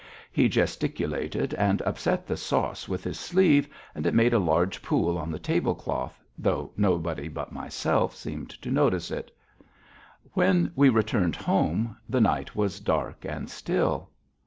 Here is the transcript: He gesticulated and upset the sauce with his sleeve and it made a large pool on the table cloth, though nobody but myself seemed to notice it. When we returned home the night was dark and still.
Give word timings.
He 0.31 0.49
gesticulated 0.49 1.53
and 1.53 1.83
upset 1.83 2.25
the 2.25 2.35
sauce 2.35 2.89
with 2.89 3.03
his 3.03 3.19
sleeve 3.19 3.69
and 3.93 4.07
it 4.07 4.15
made 4.15 4.33
a 4.33 4.39
large 4.39 4.81
pool 4.81 5.15
on 5.15 5.29
the 5.29 5.37
table 5.37 5.75
cloth, 5.75 6.23
though 6.39 6.71
nobody 6.75 7.27
but 7.27 7.51
myself 7.51 8.15
seemed 8.15 8.49
to 8.63 8.71
notice 8.71 9.11
it. 9.11 9.29
When 10.33 10.71
we 10.75 10.89
returned 10.89 11.35
home 11.35 11.97
the 12.09 12.19
night 12.19 12.55
was 12.55 12.79
dark 12.79 13.25
and 13.25 13.47
still. 13.47 14.09